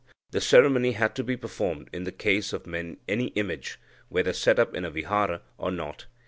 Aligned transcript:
The 0.31 0.41
ceremony 0.41 0.93
had 0.93 1.13
to 1.17 1.23
be 1.23 1.37
performed 1.37 1.87
in 1.93 2.05
the 2.05 2.11
case 2.11 2.53
of 2.53 2.67
any 2.73 3.25
image, 3.35 3.79
whether 4.09 4.33
set 4.33 4.57
up 4.57 4.73
in 4.75 4.83
a 4.83 4.89
vihara 4.89 5.43
or 5.59 5.69
not. 5.71 6.07